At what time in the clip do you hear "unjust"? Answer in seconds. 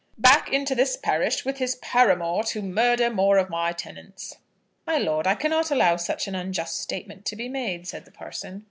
6.33-6.77